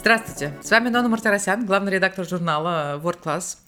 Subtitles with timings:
[0.00, 3.58] Здравствуйте, с вами Нона Мартиросян, главный редактор журнала World Class.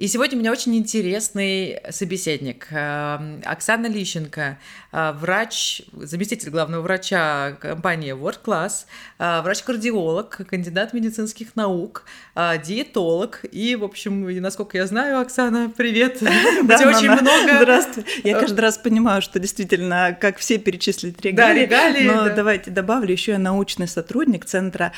[0.00, 2.68] И сегодня у меня очень интересный собеседник.
[2.70, 4.56] Эм, Оксана Лищенко,
[4.92, 8.86] э, врач, заместитель главного врача компании World Class,
[9.18, 12.04] э, врач-кардиолог, кандидат медицинских наук,
[12.34, 13.40] э, диетолог.
[13.52, 16.22] И, в общем, насколько я знаю, Оксана, привет.
[16.62, 17.58] Да, очень много.
[17.58, 18.04] Здравствуй.
[18.24, 22.34] Я каждый раз понимаю, что действительно, как все перечислить регалии, но да.
[22.36, 24.92] давайте добавлю, еще я научный сотрудник Центра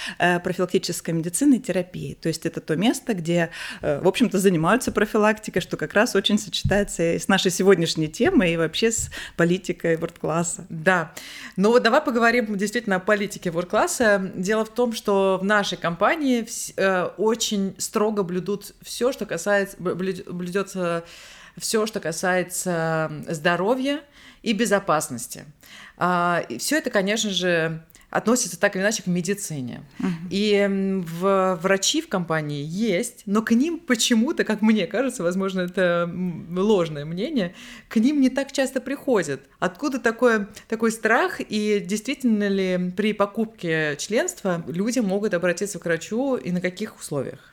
[0.82, 2.14] профилактической медицины и терапии.
[2.14, 3.50] То есть это то место, где,
[3.80, 8.90] в общем-то, занимаются профилактика, что как раз очень сочетается с нашей сегодняшней темой и вообще
[8.90, 10.66] с политикой ворд-класса.
[10.68, 11.12] Да.
[11.56, 14.32] Ну вот давай поговорим действительно о политике ворд-класса.
[14.34, 16.46] Дело в том, что в нашей компании
[16.76, 21.04] э, очень строго блюдут все, что касается, блюдется
[21.56, 24.00] все, что касается здоровья
[24.42, 25.44] и безопасности.
[25.96, 29.82] А, и все это, конечно же, относятся так или иначе к медицине.
[29.98, 30.08] Угу.
[30.30, 36.08] И в, врачи в компании есть, но к ним почему-то, как мне кажется, возможно, это
[36.54, 37.54] ложное мнение,
[37.88, 39.40] к ним не так часто приходят.
[39.58, 46.36] Откуда такое, такой страх и действительно ли при покупке членства люди могут обратиться к врачу
[46.36, 47.51] и на каких условиях?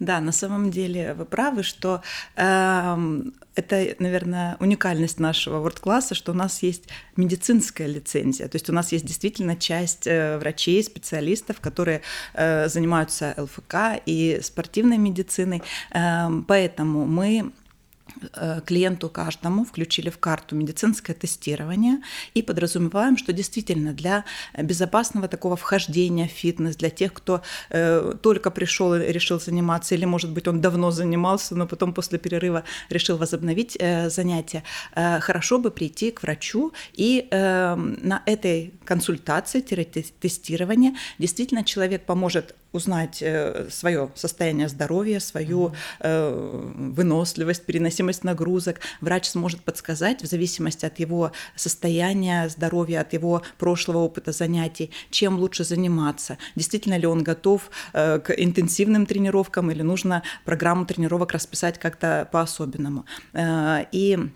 [0.00, 2.02] Да, на самом деле вы правы, что
[2.34, 3.20] э,
[3.54, 6.84] это, наверное, уникальность нашего ворд-класса, что у нас есть
[7.16, 8.48] медицинская лицензия.
[8.48, 12.00] То есть у нас есть действительно часть э, врачей, специалистов, которые
[12.32, 15.62] э, занимаются ЛФК и спортивной медициной.
[15.90, 17.52] Э, поэтому мы
[18.66, 22.00] клиенту каждому включили в карту медицинское тестирование
[22.34, 24.24] и подразумеваем, что действительно для
[24.58, 30.04] безопасного такого вхождения в фитнес, для тех, кто э, только пришел и решил заниматься, или,
[30.04, 34.64] может быть, он давно занимался, но потом после перерыва решил возобновить э, занятия,
[34.94, 43.18] э, хорошо бы прийти к врачу и э, на этой консультации-тестирования действительно человек поможет узнать
[43.20, 48.80] э, свое состояние здоровья, свою э, выносливость, переносимость нагрузок.
[49.00, 55.38] Врач сможет подсказать в зависимости от его состояния здоровья, от его прошлого опыта занятий, чем
[55.38, 56.38] лучше заниматься.
[56.54, 63.04] Действительно ли он готов э, к интенсивным тренировкам или нужно программу тренировок расписать как-то по-особенному.
[63.92, 64.26] И Э,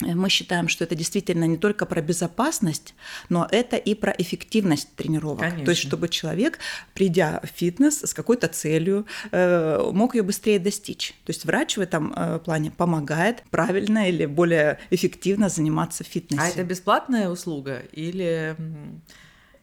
[0.00, 2.94] мы считаем, что это действительно не только про безопасность,
[3.28, 5.40] но это и про эффективность тренировок.
[5.40, 5.64] Конечно.
[5.64, 6.58] То есть, чтобы человек,
[6.94, 11.14] придя в фитнес с какой-то целью, э, мог ее быстрее достичь.
[11.24, 16.42] То есть врач в этом э, плане помогает правильно или более эффективно заниматься в фитнесе.
[16.42, 18.56] А это бесплатная услуга или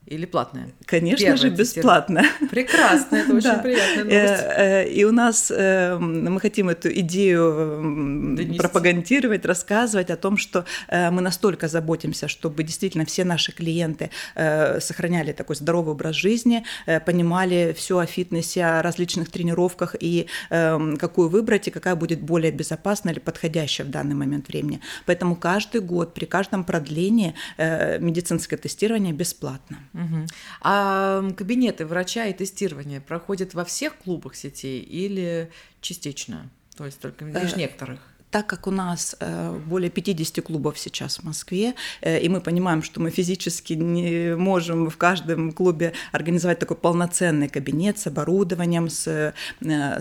[0.07, 0.69] или платная?
[0.85, 2.23] Конечно Первое же, бесплатно.
[2.51, 4.09] Прекрасно, это очень приятно.
[4.11, 10.65] Э, э, и у нас э, мы хотим эту идею пропагандировать, рассказывать о том, что
[10.91, 16.63] мы настолько заботимся, чтобы действительно все наши клиенты сохраняли такой здоровый образ жизни,
[17.05, 23.13] понимали все о фитнесе, о различных тренировках и какую выбрать, и какая будет более безопасная
[23.13, 24.81] или подходящая в данный момент времени.
[25.05, 29.79] Поэтому каждый год при каждом продлении медицинское тестирование бесплатно.
[29.95, 30.27] Угу.
[30.61, 35.49] А кабинеты врача и тестирование проходят во всех клубах сетей или
[35.81, 36.49] частично?
[36.75, 37.99] То есть только лишь э, некоторых?
[38.31, 42.83] так как у нас э, более 50 клубов сейчас в Москве, э, и мы понимаем,
[42.83, 49.33] что мы физически не можем в каждом клубе организовать такой полноценный кабинет с оборудованием, с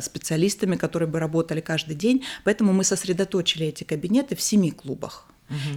[0.01, 5.29] специалистами, которые бы работали каждый день, поэтому мы сосредоточили эти кабинеты в семи клубах.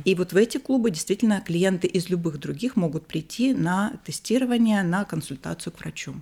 [0.05, 5.05] И вот в эти клубы действительно клиенты из любых других могут прийти на тестирование, на
[5.05, 6.15] консультацию к врачу.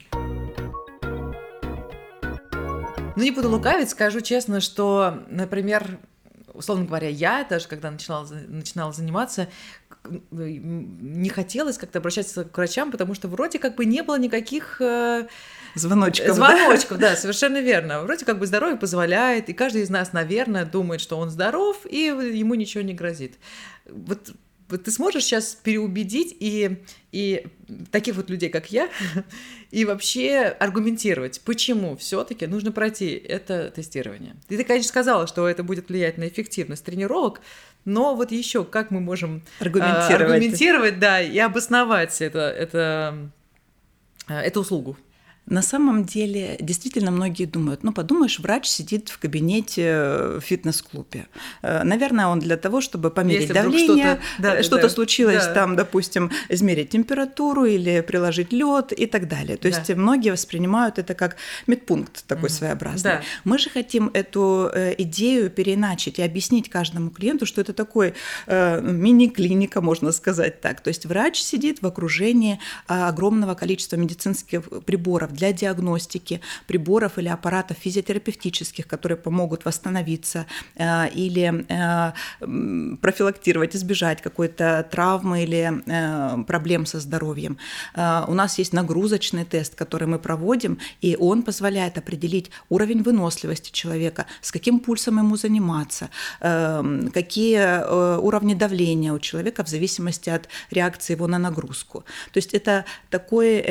[3.18, 6.00] Ну, не буду лукавить, скажу честно, что, например,
[6.56, 9.48] условно говоря, я даже когда начинала, начинала заниматься,
[10.30, 15.28] не хотелось как-то обращаться к врачам, потому что вроде как бы не было никаких э,
[15.76, 16.36] звоночков.
[16.36, 17.12] Звоночков, да?
[17.12, 18.02] да, совершенно верно.
[18.02, 22.06] Вроде как бы здоровье позволяет, и каждый из нас, наверное, думает, что он здоров, и
[22.06, 23.38] ему ничего не грозит.
[23.86, 24.32] Вот
[24.68, 27.46] ты сможешь сейчас переубедить и, и
[27.92, 28.90] таких вот людей, как я,
[29.72, 34.36] и вообще аргументировать, почему все-таки нужно пройти это тестирование.
[34.48, 37.42] Ты, конечно, сказала, что это будет влиять на эффективность тренировок,
[37.86, 43.30] но вот еще как мы можем аргументировать, а, аргументировать да, и обосновать это, это,
[44.28, 44.98] эту услугу?
[45.48, 51.28] На самом деле, действительно, многие думают, ну, подумаешь, врач сидит в кабинете э, в фитнес-клубе.
[51.62, 55.54] Э, наверное, он для того, чтобы померить Если давление, что-то, да, что-то да, случилось да.
[55.54, 59.58] там, допустим, измерить температуру или приложить лед и так далее.
[59.58, 59.78] То да.
[59.78, 61.36] есть многие воспринимают это как
[61.68, 62.54] медпункт такой mm.
[62.54, 63.12] своеобразный.
[63.12, 63.22] Да.
[63.44, 68.16] Мы же хотим эту э, идею переиначить и объяснить каждому клиенту, что это такой
[68.48, 70.82] э, мини-клиника, можно сказать так.
[70.82, 77.78] То есть врач сидит в окружении огромного количества медицинских приборов, для диагностики, приборов или аппаратов
[77.78, 80.46] физиотерапевтических, которые помогут восстановиться
[80.76, 87.58] э, или э, профилактировать, избежать какой-то травмы или э, проблем со здоровьем.
[87.96, 94.26] У нас есть нагрузочный тест, который мы проводим, и он позволяет определить уровень выносливости человека,
[94.42, 96.10] с каким пульсом ему заниматься,
[96.40, 102.06] какие уровни давления у человека в зависимости от реакции его на нагрузку.
[102.32, 103.64] То есть это такой,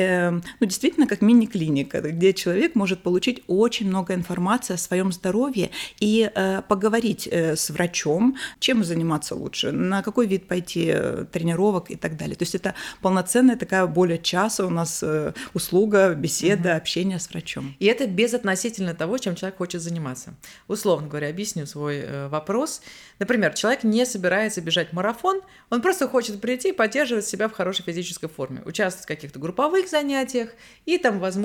[0.59, 1.21] ну, действительно, как
[1.55, 5.69] мини-клиника, где человек может получить очень много информации о своем здоровье
[5.99, 11.91] и э, поговорить э, с врачом, чем заниматься лучше, на какой вид пойти э, тренировок
[11.91, 12.35] и так далее.
[12.35, 16.77] То есть это полноценная такая более часа у нас э, услуга, беседа, угу.
[16.77, 17.75] общение с врачом.
[17.79, 20.35] И это безотносительно того, чем человек хочет заниматься.
[20.67, 22.81] Условно говоря, объясню свой э, вопрос.
[23.19, 27.83] Например, человек не собирается бежать марафон, он просто хочет прийти и поддерживать себя в хорошей
[27.83, 30.49] физической форме, участвовать в каких-то групповых занятиях
[30.85, 31.44] и там, возможно,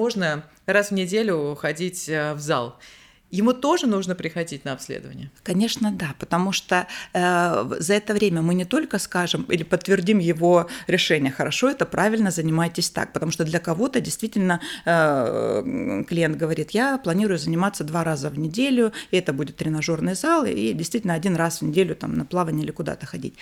[0.66, 2.78] раз в неделю ходить э, в зал
[3.30, 5.30] ему тоже нужно приходить на обследование?
[5.42, 10.68] Конечно, да, потому что э, за это время мы не только скажем или подтвердим его
[10.86, 16.98] решение, хорошо, это правильно, занимайтесь так, потому что для кого-то действительно э, клиент говорит, я
[16.98, 21.60] планирую заниматься два раза в неделю, и это будет тренажерный зал, и действительно один раз
[21.60, 23.34] в неделю там на плавание или куда-то ходить.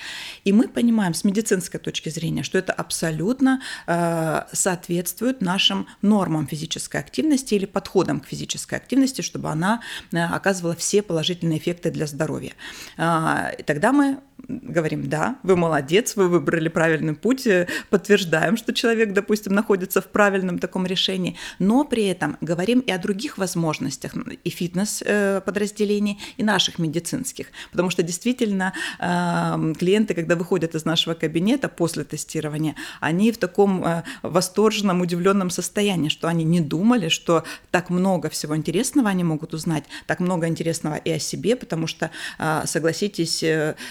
[0.44, 7.00] И мы понимаем с медицинской точки зрения, что это абсолютно э, соответствует нашим нормам физической
[7.00, 9.77] активности или подходам к физической активности, чтобы она
[10.12, 12.52] Э, оказывала все положительные эффекты для здоровья.
[12.96, 18.72] А, и тогда мы говорим, да, вы молодец, вы выбрали правильный путь, э, подтверждаем, что
[18.72, 24.14] человек, допустим, находится в правильном таком решении, но при этом говорим и о других возможностях
[24.44, 31.69] и фитнес-подразделений, и наших медицинских, потому что действительно эм, клиенты, когда выходят из нашего кабинета
[31.69, 37.90] после тестирования, они в таком э, восторженном, удивленном состоянии, что они не думали, что так
[37.90, 39.67] много всего интересного они могут узнать,
[40.06, 43.42] так много интересного и о себе, потому что, э, согласитесь,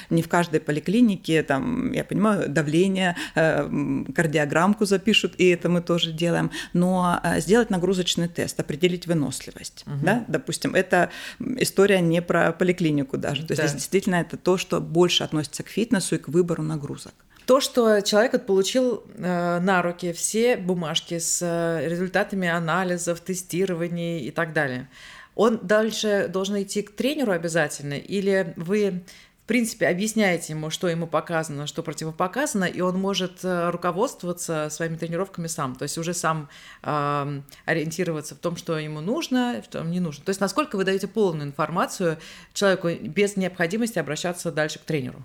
[0.09, 6.11] не в каждой поликлинике, там, я понимаю, давление, э, кардиограммку запишут, и это мы тоже
[6.11, 9.97] делаем, но э, сделать нагрузочный тест, определить выносливость, угу.
[10.03, 11.09] да, допустим, это
[11.39, 13.73] история не про поликлинику даже, то есть да.
[13.73, 17.13] действительно это то, что больше относится к фитнесу и к выбору нагрузок.
[17.45, 24.31] То, что человек получил э, на руки все бумажки с э, результатами анализов, тестирований и
[24.31, 24.89] так далее,
[25.37, 29.03] он дальше должен идти к тренеру обязательно, или вы
[29.43, 34.97] в принципе, объясняете ему, что ему показано, что противопоказано, и он может э, руководствоваться своими
[34.97, 36.49] тренировками сам, то есть уже сам
[36.83, 40.25] э, ориентироваться в том, что ему нужно, в том не нужно.
[40.25, 42.17] То есть насколько вы даете полную информацию
[42.53, 45.23] человеку без необходимости обращаться дальше к тренеру.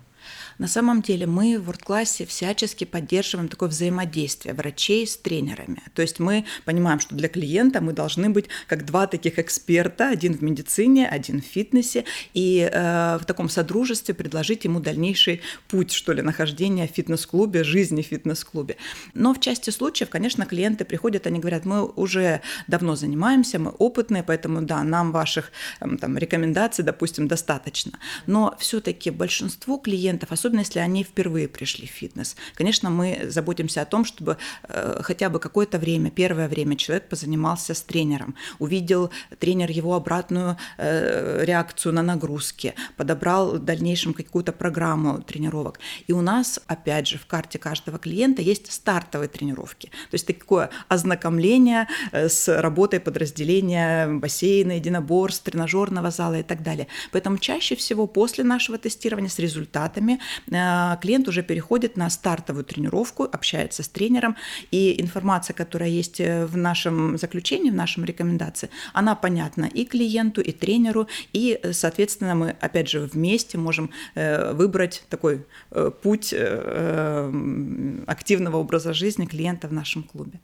[0.57, 5.81] На самом деле мы в WordClass всячески поддерживаем такое взаимодействие врачей с тренерами.
[5.93, 10.33] То есть мы понимаем, что для клиента мы должны быть как два таких эксперта, один
[10.33, 16.13] в медицине, один в фитнесе, и э, в таком содружестве предложить ему дальнейший путь, что
[16.13, 18.77] ли, нахождения в фитнес-клубе, жизни в фитнес-клубе.
[19.13, 24.23] Но в части случаев, конечно, клиенты приходят, они говорят, мы уже давно занимаемся, мы опытные,
[24.23, 27.99] поэтому да, нам ваших эм, там, рекомендаций, допустим, достаточно.
[28.27, 32.35] Но все-таки большинству клиентов, особенно если они впервые пришли в фитнес.
[32.55, 34.37] Конечно, мы заботимся о том, чтобы
[34.67, 40.57] э, хотя бы какое-то время, первое время человек позанимался с тренером, увидел тренер его обратную
[40.77, 45.79] э, реакцию на нагрузки, подобрал в дальнейшем какую-то программу тренировок.
[46.07, 49.87] И у нас, опять же, в карте каждого клиента есть стартовые тренировки.
[49.87, 56.87] То есть такое ознакомление э, с работой подразделения бассейна, единоборств, тренажерного зала и так далее.
[57.11, 60.02] Поэтому чаще всего после нашего тестирования с результатами
[60.51, 64.35] Э, клиент уже переходит на стартовую тренировку, общается с тренером,
[64.71, 70.41] и информация, которая есть э, в нашем заключении, в нашем рекомендации, она понятна и клиенту,
[70.41, 75.45] и тренеру, и, э, соответственно, мы, опять же, вместе можем выбрать такой
[76.01, 76.33] путь
[78.07, 80.39] активного образа жизни клиента в нашем клубе.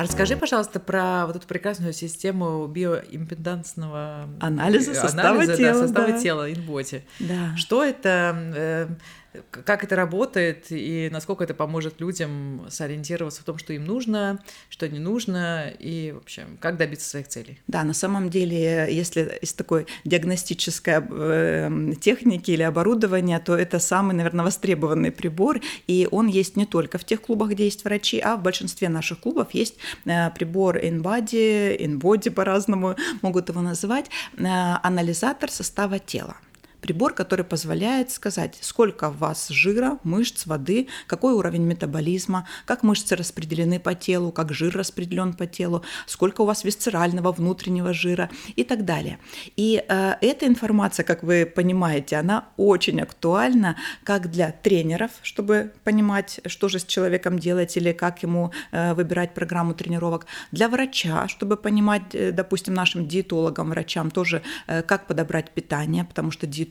[0.00, 5.72] А расскажи, пожалуйста, про вот эту прекрасную систему биоимпедансного анализа состава анализа, тела.
[5.74, 6.18] Да, состава да.
[6.18, 7.04] тела, инботи.
[7.18, 7.54] Да.
[7.58, 8.96] Что это?
[9.50, 14.88] Как это работает и насколько это поможет людям сориентироваться в том, что им нужно, что
[14.88, 17.60] не нужно, и вообще, как добиться своих целей.
[17.68, 24.16] Да, на самом деле, если из такой диагностической э, техники или оборудования, то это самый,
[24.16, 28.36] наверное, востребованный прибор, и он есть не только в тех клубах, где есть врачи, а
[28.36, 34.06] в большинстве наших клубов есть э, прибор InBody, InBody по-разному могут его называть,
[34.36, 34.44] э,
[34.82, 36.36] анализатор состава тела.
[36.80, 43.16] Прибор, который позволяет сказать, сколько в вас жира, мышц, воды, какой уровень метаболизма, как мышцы
[43.16, 48.64] распределены по телу, как жир распределен по телу, сколько у вас висцерального внутреннего жира и
[48.64, 49.18] так далее.
[49.56, 56.40] И э, эта информация, как вы понимаете, она очень актуальна как для тренеров, чтобы понимать,
[56.46, 61.56] что же с человеком делать или как ему э, выбирать программу тренировок, для врача, чтобы
[61.56, 66.69] понимать, э, допустим, нашим диетологам, врачам тоже, э, как подобрать питание, потому что диетолог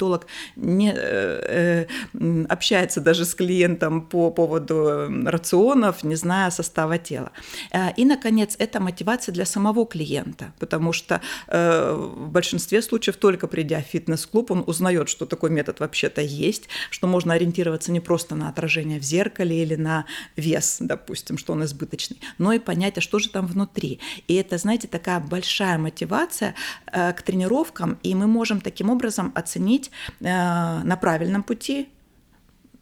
[0.55, 7.31] не э, э, общается даже с клиентом по поводу рационов, не зная состава тела.
[7.71, 13.47] Э, и, наконец, это мотивация для самого клиента, потому что э, в большинстве случаев только
[13.47, 18.35] придя в фитнес-клуб, он узнает, что такой метод вообще-то есть, что можно ориентироваться не просто
[18.35, 23.01] на отражение в зеркале или на вес, допустим, что он избыточный, но и понять, а
[23.01, 23.99] что же там внутри.
[24.27, 26.55] И это, знаете, такая большая мотивация
[26.91, 29.88] э, к тренировкам, и мы можем таким образом оценить
[30.19, 31.89] э, на правильном пути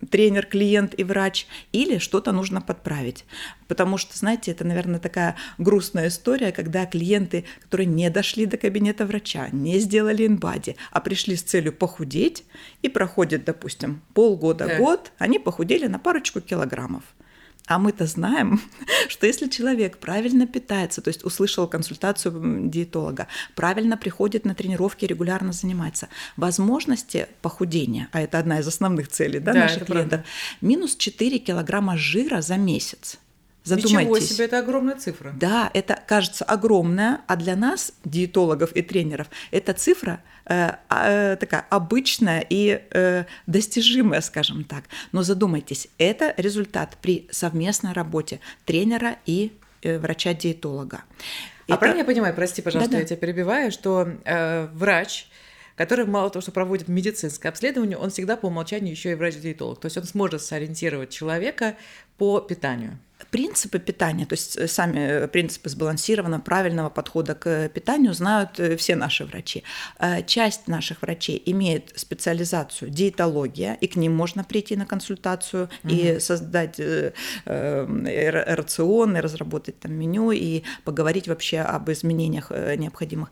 [0.10, 3.26] тренер, клиент и врач, или что-то нужно подправить.
[3.68, 9.06] Потому что, знаете, это, наверное, такая грустная история, когда клиенты, которые не дошли до кабинета
[9.06, 12.44] врача, не сделали инбади, а пришли с целью похудеть,
[12.82, 15.26] и проходит, допустим, полгода-год, да.
[15.26, 17.04] они похудели на парочку килограммов.
[17.68, 18.62] А мы-то знаем,
[19.10, 25.52] что если человек правильно питается, то есть услышал консультацию диетолога, правильно приходит на тренировки, регулярно
[25.52, 26.08] занимается,
[26.38, 30.26] возможности похудения, а это одна из основных целей да, да, наших клиентов, правда.
[30.62, 33.20] минус 4 килограмма жира за месяц.
[33.68, 34.10] Задумайтесь.
[34.10, 35.34] Ничего себе, это огромная цифра.
[35.38, 41.66] Да, это кажется огромная, а для нас, диетологов и тренеров, эта цифра э, э, такая
[41.70, 44.86] обычная и э, достижимая, скажем так.
[45.12, 51.04] Но задумайтесь, это результат при совместной работе тренера и э, врача-диетолога.
[51.68, 51.78] А это...
[51.78, 53.02] правильно я понимаю, прости, пожалуйста, Да-да.
[53.02, 55.28] я тебя перебиваю, что э, врач
[55.78, 59.80] который мало того, что проводит медицинское обследование, он всегда по умолчанию еще и врач-диетолог.
[59.80, 61.78] То есть он сможет сориентировать человека
[62.18, 62.98] по питанию
[63.32, 68.78] принципы питания, то есть э, сами э, принципы сбалансированного, правильного подхода к питанию знают э,
[68.78, 69.64] все наши врачи.
[70.26, 75.94] Часть наших врачей имеет специализацию диетология, и к ним можно прийти на консультацию угу.
[75.94, 76.80] и создать
[77.46, 83.30] рацион, и разработать там меню, и поговорить вообще об изменениях необходимых.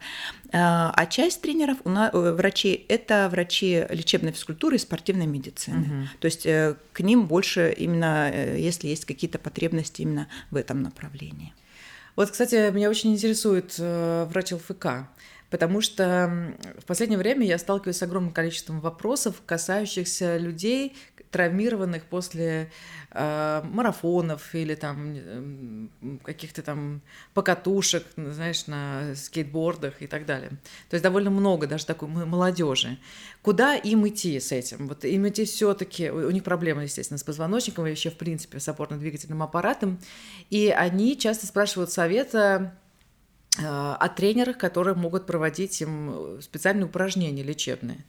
[0.51, 5.79] А часть тренеров, у нас, врачей, это врачи лечебной физкультуры и спортивной медицины.
[5.79, 6.07] Угу.
[6.19, 8.31] То есть к ним больше именно,
[8.75, 11.53] если есть какие-то потребности именно в этом направлении.
[12.15, 15.10] Вот, кстати, меня очень интересует э, врач ЛФК,
[15.50, 20.96] потому что в последнее время я сталкиваюсь с огромным количеством вопросов, касающихся людей,
[21.35, 22.71] травмированных после
[23.11, 27.01] э, марафонов или там э, каких-то там
[27.33, 30.51] покатушек, знаешь, на скейтбордах и так далее.
[30.89, 32.97] То есть довольно много даже такой молодежи.
[33.41, 34.87] Куда им идти с этим?
[34.87, 38.69] Вот им идти все-таки, у них проблемы, естественно, с позвоночником и вообще, в принципе, с
[38.69, 39.99] опорно-двигательным аппаратом.
[40.49, 42.77] И они часто спрашивают совета
[43.57, 48.05] э, о тренерах, которые могут проводить им специальные упражнения лечебные.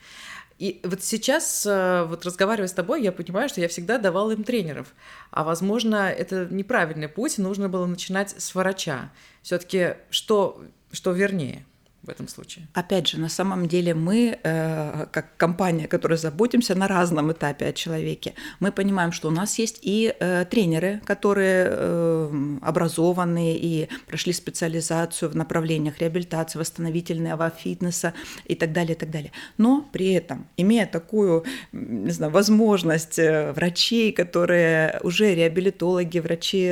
[0.58, 4.42] И вот сейчас, э, вот разговаривая с тобой, я понимаю, что я всегда давала им
[4.42, 4.94] тренеров.
[5.30, 9.12] А возможно, это неправильный путь, нужно было начинать с врача.
[9.42, 11.66] Все-таки что, что вернее?
[12.06, 12.68] В этом случае?
[12.72, 17.72] Опять же, на самом деле мы, э, как компания, которая заботимся на разном этапе о
[17.72, 24.32] человеке, мы понимаем, что у нас есть и э, тренеры, которые э, образованные и прошли
[24.32, 29.32] специализацию в направлениях реабилитации, восстановительного фитнеса и так далее, и так далее.
[29.58, 36.66] Но при этом, имея такую, не знаю, возможность врачей, которые уже реабилитологи, врачи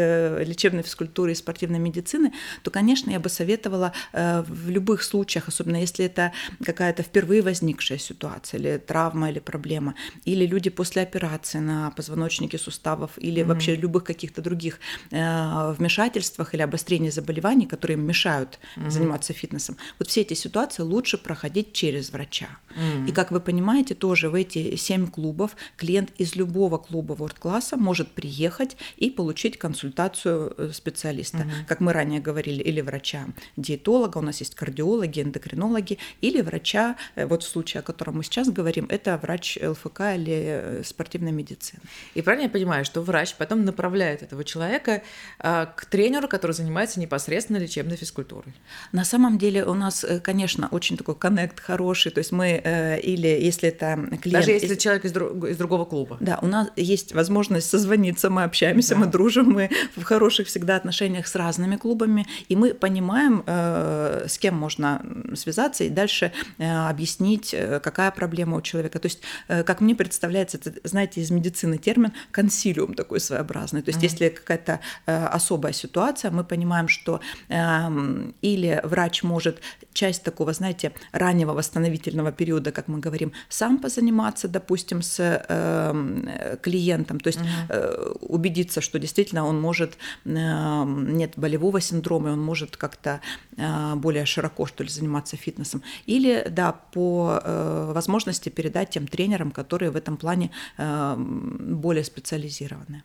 [0.45, 5.79] лечебной физкультуры и спортивной медицины, то, конечно, я бы советовала в любых случаях случаях, особенно
[5.79, 6.33] если это
[6.65, 9.95] какая-то впервые возникшая ситуация, или травма, или проблема,
[10.27, 13.47] или люди после операции на позвоночнике суставов, или mm-hmm.
[13.47, 18.91] вообще любых каких-то других э, вмешательствах или обострении заболеваний, которые мешают mm-hmm.
[18.91, 19.77] заниматься фитнесом.
[19.99, 22.49] Вот все эти ситуации лучше проходить через врача.
[22.77, 23.09] Mm-hmm.
[23.09, 28.09] И как вы понимаете, тоже в эти семь клубов клиент из любого клуба ворд-класса может
[28.09, 31.67] приехать и получить консультацию э, специалиста, mm-hmm.
[31.69, 33.27] как мы ранее говорили, или врача,
[33.57, 38.17] диетолога, у нас есть кардиологи, кардиологи, эндокринологи или врача, э, вот в случае, о котором
[38.17, 41.81] мы сейчас говорим, это врач ЛФК или э, спортивной медицины.
[42.15, 45.03] И правильно я понимаю, что врач потом направляет этого человека
[45.39, 48.55] а, к тренеру, который занимается непосредственно лечебной физкультурой?
[48.93, 52.63] На самом деле у нас, э, конечно, очень такой коннект хороший, то есть мы
[53.05, 54.47] или если это клиент...
[54.47, 56.17] Даже если человек из, друг, из другого клуба?
[56.21, 59.01] Да, у нас есть возможность созвониться, мы общаемся, да.
[59.01, 64.55] мы дружим, мы в хороших всегда отношениях с разными клубами, и мы понимаем, с кем
[64.55, 68.99] можно можно связаться и дальше объяснить, какая проблема у человека.
[68.99, 73.83] То есть, как мне представляется, это, знаете, из медицины термин консилиум такой своеобразный.
[73.83, 74.03] То есть, mm-hmm.
[74.03, 79.61] если какая-то особая ситуация, мы понимаем, что эм, или врач может
[79.93, 87.21] часть такого, знаете, раннего восстановительного периода, как мы говорим, сам позаниматься, допустим, с э, клиентом,
[87.21, 93.21] то есть э, убедиться, что действительно он может, э, нет болевого синдрома, он может как-то
[93.57, 95.83] э, более широко, что ли, заниматься фитнесом.
[96.07, 103.03] Или, да, по э, возможности передать тем тренерам, которые в этом плане э, более специализированы.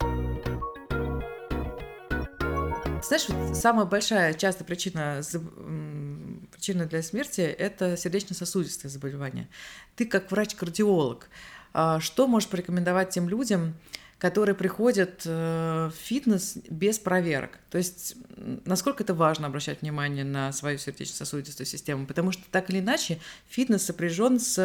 [3.01, 5.21] Знаешь, вот самая большая часто причина,
[6.51, 9.48] причина для смерти– это сердечно-сосудистые заболевания.
[9.95, 11.29] Ты как врач-кардиолог,
[11.74, 13.75] а, что можешь порекомендовать тем людям,
[14.19, 17.57] которые приходят э, в фитнес без проверок.
[17.71, 18.17] То есть
[18.65, 23.83] насколько это важно обращать внимание на свою сердечно-сосудистую систему, потому что так или иначе фитнес
[23.83, 24.57] сопряжен с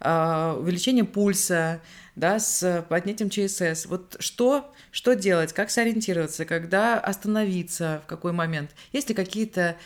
[0.00, 1.80] э, увеличением пульса,
[2.16, 3.86] да, с поднятием ЧСС.
[3.86, 8.72] Вот что, что делать, как сориентироваться, когда остановиться, в какой момент?
[8.92, 9.76] Есть ли какие-то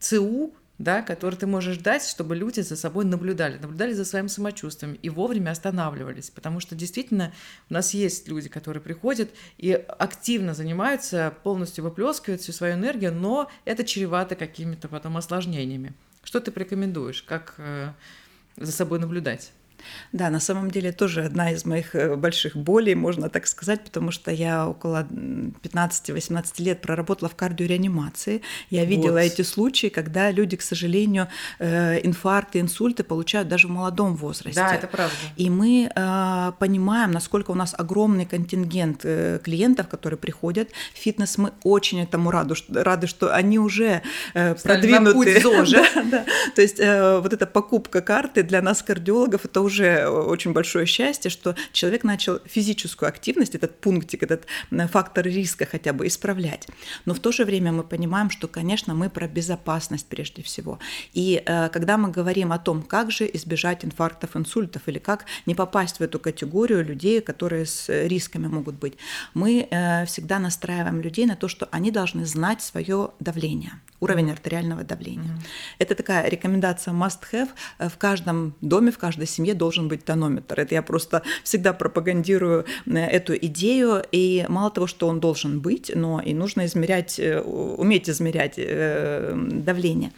[0.00, 4.94] ЦУ, да, который ты можешь дать, чтобы люди за собой наблюдали, наблюдали за своим самочувствием
[4.94, 6.30] и вовремя останавливались.
[6.30, 7.32] Потому что действительно
[7.70, 13.50] у нас есть люди, которые приходят и активно занимаются, полностью выплескивают всю свою энергию, но
[13.64, 15.94] это чревато какими-то потом осложнениями.
[16.24, 17.92] Что ты порекомендуешь, как э,
[18.56, 19.52] за собой наблюдать?
[20.12, 24.10] Да, на самом деле тоже одна из моих э, больших болей, можно так сказать, потому
[24.10, 28.42] что я около 15-18 лет проработала в кардиореанимации.
[28.70, 29.20] Я видела вот.
[29.22, 34.60] эти случаи, когда люди, к сожалению, э, инфаркты, инсульты получают даже в молодом возрасте.
[34.60, 35.16] Да, это правда.
[35.36, 41.38] И мы э, понимаем, насколько у нас огромный контингент клиентов, которые приходят в фитнес.
[41.38, 45.42] Мы очень этому рады, рады что они уже продвинуты.
[45.72, 46.24] да, да.
[46.54, 51.30] То есть вот эта покупка карты для нас, кардиологов, это уже уже очень большое счастье,
[51.30, 54.46] что человек начал физическую активность, этот пунктик, этот
[54.90, 56.68] фактор риска хотя бы исправлять.
[57.06, 60.78] Но в то же время мы понимаем, что, конечно, мы про безопасность прежде всего.
[61.12, 65.54] И э, когда мы говорим о том, как же избежать инфарктов, инсультов или как не
[65.54, 68.94] попасть в эту категорию людей, которые с рисками могут быть,
[69.34, 74.84] мы э, всегда настраиваем людей на то, что они должны знать свое давление, уровень артериального
[74.84, 75.30] давления.
[75.30, 75.78] Mm-hmm.
[75.78, 80.60] Это такая рекомендация must-have э, в каждом доме, в каждой семье должен быть тонометр.
[80.60, 84.02] Это я просто всегда пропагандирую э, эту идею.
[84.12, 89.32] И мало того, что он должен быть, но и нужно измерять, э, уметь измерять э,
[89.34, 90.10] давление.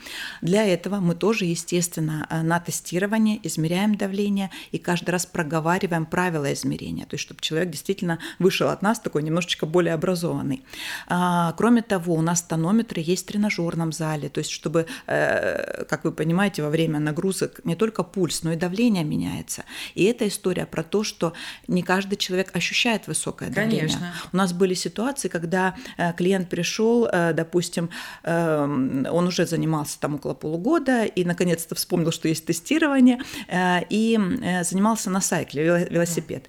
[0.42, 7.04] Для этого мы тоже, естественно, на тестирование измеряем давление и каждый раз проговариваем правила измерения,
[7.04, 10.60] то есть чтобы человек действительно вышел от нас такой немножечко более образованный.
[11.06, 16.12] А, кроме того, у нас тонометры есть в тренажерном зале, то есть чтобы, как вы
[16.12, 19.64] понимаете, во время нагрузок не только пульс, но и давление меняется меняется.
[19.94, 21.32] И эта история про то, что
[21.68, 23.80] не каждый человек ощущает высокое давление.
[23.80, 24.14] Конечно.
[24.32, 27.90] У нас были ситуации, когда э, клиент пришел, э, допустим,
[28.22, 34.18] эм, он уже занимался там около полугода и наконец-то вспомнил, что есть тестирование, э, и
[34.62, 36.48] занимался на сайкле, велосипед.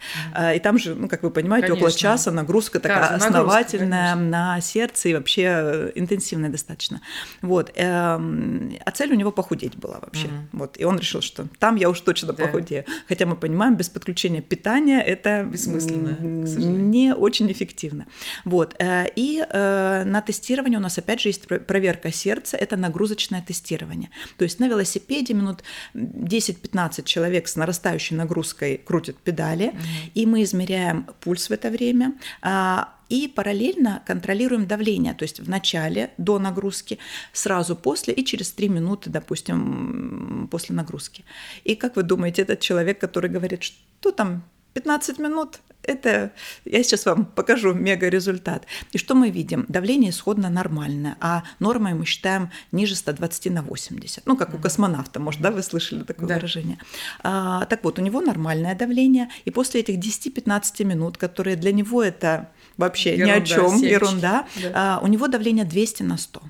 [0.56, 1.88] И там же, ну, как вы понимаете, Конечно.
[1.88, 7.02] около часа нагрузка такая да, основательная нагрузка, на сердце и вообще интенсивная достаточно.
[7.42, 7.72] Вот.
[7.76, 10.28] Эм, а цель у него похудеть была вообще.
[10.28, 10.34] Угу.
[10.54, 10.80] Вот.
[10.80, 12.46] И он решил, что там я уж точно да.
[12.46, 12.86] похудею энергия.
[13.08, 18.06] Хотя мы понимаем, без подключения питания это бессмысленно, не очень эффективно.
[18.46, 18.76] Вот.
[18.80, 24.10] Э, и э, на тестирование у нас опять же есть проверка сердца, это нагрузочное тестирование.
[24.38, 29.78] То есть на велосипеде минут 10-15 человек с нарастающей нагрузкой крутят педали, угу.
[30.14, 35.50] и мы измеряем пульс в это время, а, и параллельно контролируем давление, то есть в
[35.50, 37.00] начале, до нагрузки,
[37.34, 41.26] сразу после и через 3 минуты, допустим, после нагрузки.
[41.63, 44.43] И как вы думаете, этот человек, который говорит, что там
[44.74, 46.32] 15 минут, это
[46.65, 48.67] я сейчас вам покажу мега результат.
[48.91, 49.65] И что мы видим?
[49.70, 54.26] Давление исходно нормальное, а нормой мы считаем ниже 120 на 80.
[54.26, 56.36] Ну, как у космонавта, может, да, вы слышали такое да.
[56.36, 56.78] выражение.
[57.24, 62.04] А, так вот, у него нормальное давление, и после этих 10-15 минут, которые для него
[62.04, 64.72] это вообще ерунда, ни о чем, ерунда, да.
[64.74, 66.42] а, у него давление 200 на 100.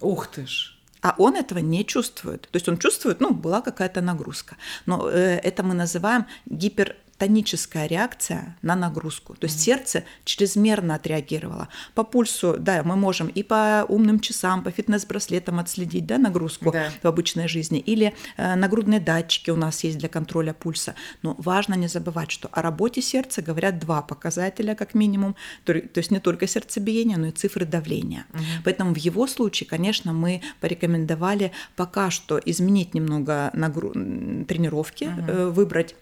[0.00, 0.76] Ух ты ж!
[1.02, 2.42] А он этого не чувствует.
[2.42, 4.56] То есть он чувствует, ну, была какая-то нагрузка.
[4.86, 9.34] Но э, это мы называем гипер тоническая реакция на нагрузку.
[9.34, 9.64] То есть mm-hmm.
[9.64, 11.68] сердце чрезмерно отреагировало.
[11.94, 16.90] По пульсу, да, мы можем и по умным часам, по фитнес-браслетам отследить да, нагрузку да.
[17.02, 17.78] в обычной жизни.
[17.78, 20.94] Или э, нагрудные датчики у нас есть для контроля пульса.
[21.20, 25.36] Но важно не забывать, что о работе сердца говорят два показателя как минимум.
[25.66, 28.24] То, то есть не только сердцебиение, но и цифры давления.
[28.32, 28.42] Угу.
[28.64, 33.92] Поэтому в его случае, конечно, мы порекомендовали пока что изменить немного нагру...
[33.92, 35.50] тренировки, угу.
[35.50, 35.94] выбрать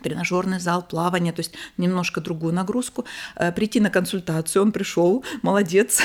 [0.00, 3.04] тренажерный зал, плавание, то есть немножко другую нагрузку,
[3.36, 6.00] э, прийти на консультацию, он пришел, молодец,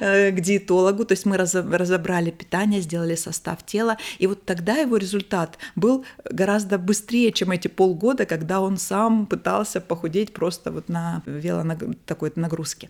[0.00, 4.96] э, к диетологу, то есть мы разобрали питание, сделали состав тела, и вот тогда его
[4.96, 11.22] результат был гораздо быстрее, чем эти полгода, когда он сам пытался похудеть просто вот на
[11.26, 11.64] вело
[12.06, 12.88] такой нагрузке.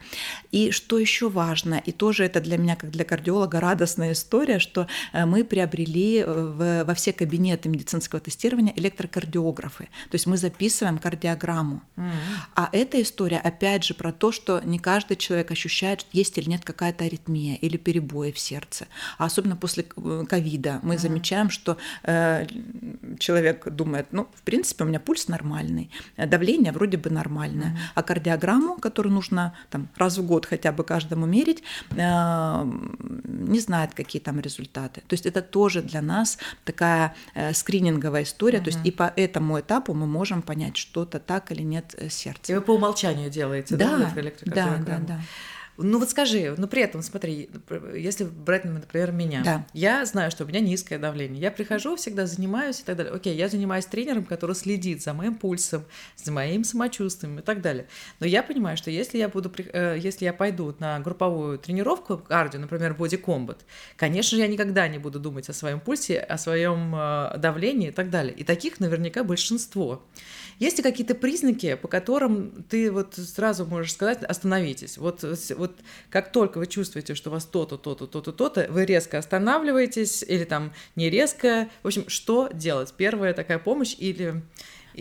[0.50, 4.86] И что еще важно, и тоже это для меня, как для кардиолога, радостная история, что
[5.12, 11.82] э, мы приобрели во все кабинеты медицинского тестирования электрокардиографы, то есть мы записываем кардиограмму.
[11.96, 12.10] Mm-hmm.
[12.56, 16.64] А эта история, опять же, про то, что не каждый человек ощущает, есть или нет
[16.64, 18.86] какая-то аритмия или перебои в сердце.
[19.18, 20.98] А особенно после э, ковида мы mm-hmm.
[20.98, 22.46] замечаем, что э,
[23.18, 27.92] человек думает, ну, в принципе, у меня пульс нормальный, давление вроде бы нормальное, mm-hmm.
[27.94, 32.72] а кардиограмму, которую нужно там, раз в год хотя бы каждому мерить, э,
[33.24, 35.02] не знает, какие там результаты.
[35.06, 38.58] То есть это тоже для нас такая э, скрининговая история.
[38.58, 38.64] Mm-hmm.
[38.64, 42.08] То есть и по этому этапу мы можем можем понять, что-то так или нет э,
[42.08, 42.52] сердце.
[42.52, 44.12] И вы по умолчанию делаете, да, да,
[44.44, 45.20] да, да, да.
[45.82, 47.48] Ну вот скажи, ну при этом смотри,
[47.94, 49.66] если брать, например, меня, да.
[49.72, 53.12] я знаю, что у меня низкое давление, я прихожу, всегда занимаюсь и так далее.
[53.12, 55.84] Окей, я занимаюсь тренером, который следит за моим пульсом,
[56.16, 57.86] за моим самочувствием и так далее.
[58.20, 62.60] Но я понимаю, что если я буду, э, если я пойду на групповую тренировку кардио,
[62.60, 63.58] например, Body Combat,
[63.96, 67.92] конечно же, я никогда не буду думать о своем пульсе, о своем э, давлении и
[67.92, 68.34] так далее.
[68.34, 70.02] И таких наверняка большинство.
[70.58, 74.98] Есть ли какие-то признаки, по которым ты вот сразу можешь сказать, остановитесь?
[74.98, 75.24] Вот,
[75.56, 75.69] вот
[76.10, 80.44] как только вы чувствуете, что у вас то-то, то-то, то-то, то-то, вы резко останавливаетесь или
[80.44, 81.68] там не резко.
[81.82, 82.94] В общем, что делать?
[82.96, 84.42] Первая такая помощь или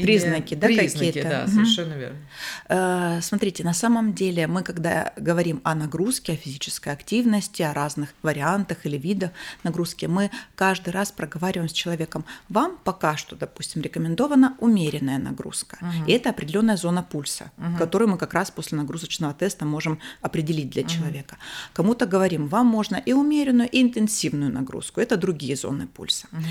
[0.02, 1.24] признаки, да, какие-то.
[1.24, 1.52] Да, угу.
[1.52, 2.18] совершенно верно.
[2.68, 8.14] Э, смотрите, на самом деле мы, когда говорим о нагрузке, о физической активности, о разных
[8.22, 9.32] вариантах или видах
[9.64, 15.78] нагрузки, мы каждый раз проговариваем с человеком, вам пока что, допустим, рекомендована умеренная нагрузка.
[15.82, 16.08] Угу.
[16.08, 17.78] И это определенная зона пульса, угу.
[17.78, 20.90] которую мы как раз после нагрузочного теста можем определить для угу.
[20.90, 21.38] человека.
[21.74, 25.02] Кому-то говорим, вам можно и умеренную, и интенсивную нагрузку.
[25.02, 26.28] Это другие зоны пульса.
[26.32, 26.42] Угу.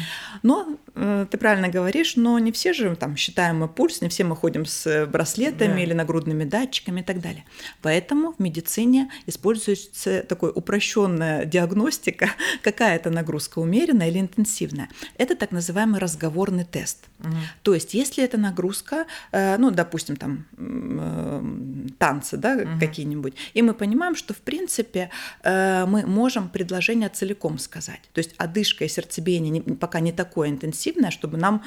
[0.43, 4.24] Но э, ты правильно говоришь, но не все же там считаем мы пульс, не все
[4.24, 5.81] мы ходим с браслетами да.
[5.81, 7.44] или нагрудными датчиками и так далее.
[7.83, 12.31] Поэтому в медицине используется такая упрощенная диагностика,
[12.62, 14.88] какая это нагрузка, умеренная или интенсивная.
[15.18, 17.05] Это так называемый разговорный тест.
[17.20, 17.37] Угу.
[17.62, 22.81] То есть, если это нагрузка, э, ну, допустим, там э, танцы, да, угу.
[22.81, 25.11] какие-нибудь, и мы понимаем, что в принципе
[25.44, 28.01] э, мы можем предложение целиком сказать.
[28.12, 31.62] То есть одышка и сердцебиение пока не такое интенсивное, чтобы нам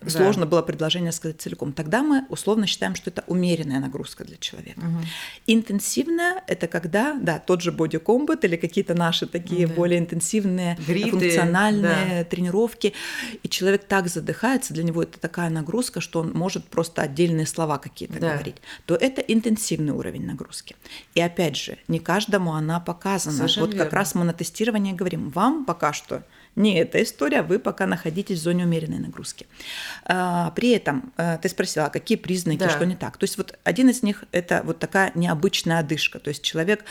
[0.00, 0.10] да.
[0.10, 4.36] сложно было предложение решение сказать целиком, тогда мы условно считаем, что это умеренная нагрузка для
[4.36, 4.80] человека.
[4.80, 5.06] Угу.
[5.46, 9.74] Интенсивная– это когда, да, тот же боди комбат или какие-то наши такие да.
[9.74, 12.24] более интенсивные Гриды, функциональные да.
[12.24, 12.92] тренировки,
[13.42, 17.78] и человек так задыхается, для него это такая нагрузка, что он может просто отдельные слова
[17.78, 18.32] какие-то да.
[18.32, 20.76] говорить, то это интенсивный уровень нагрузки.
[21.14, 23.36] И опять же, не каждому она показана.
[23.36, 23.84] Совершенно вот верно.
[23.84, 26.22] как раз мы на тестировании говорим, вам пока что
[26.56, 29.46] не эта история, вы пока находитесь в зоне умеренной нагрузки.
[30.04, 32.70] А, при этом э, ты спросила, какие признаки, да.
[32.70, 33.16] что не так.
[33.18, 36.18] То есть вот один из них– это вот такая необычная одышка.
[36.18, 36.84] То есть человек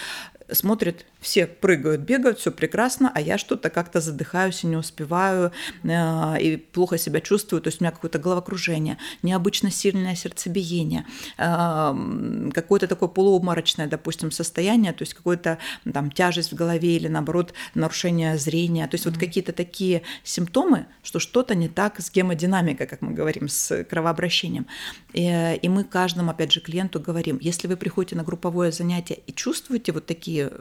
[0.51, 5.51] смотрит, все прыгают, бегают, все прекрасно, а я что-то как-то задыхаюсь и не успеваю,
[5.83, 11.05] э, и плохо себя чувствую, то есть у меня какое-то головокружение, необычно сильное сердцебиение,
[11.37, 15.57] э, какое-то такое полуобморочное, допустим, состояние, то есть какое-то
[15.91, 19.09] там тяжесть в голове или наоборот нарушение зрения, то есть mm-hmm.
[19.09, 24.67] вот какие-то такие симптомы, что что-то не так с гемодинамикой, как мы говорим, с кровообращением.
[25.13, 29.33] И, и мы каждому, опять же, клиенту говорим, если вы приходите на групповое занятие и
[29.33, 30.51] чувствуете вот такие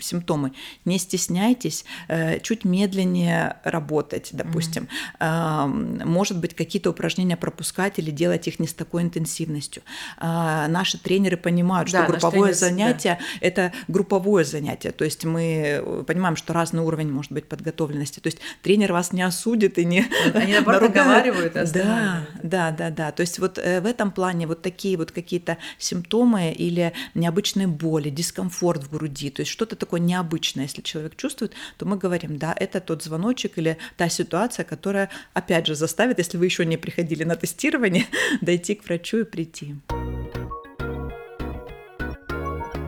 [0.00, 0.52] симптомы,
[0.84, 4.88] не стесняйтесь э, чуть медленнее работать, допустим.
[5.18, 6.04] Mm-hmm.
[6.04, 9.82] Может быть, какие-то упражнения пропускать или делать их не с такой интенсивностью.
[10.18, 13.46] А, наши тренеры понимают, что да, групповое тренер, занятие да.
[13.46, 14.92] это групповое занятие.
[14.92, 18.20] То есть мы понимаем, что разный уровень может быть подготовленности.
[18.20, 23.12] То есть тренер вас не осудит и не Они наоборот наговаривают, Да, да, да, да.
[23.12, 28.10] То есть вот э, в этом плане вот такие вот какие-то симптомы или необычные боли,
[28.10, 32.54] дискомфорт в груди, то есть что-то такое необычное, если человек чувствует, то мы говорим, да,
[32.58, 37.24] это тот звоночек или та ситуация, которая, опять же, заставит, если вы еще не приходили
[37.24, 38.06] на тестирование,
[38.40, 39.74] дойти к врачу и прийти.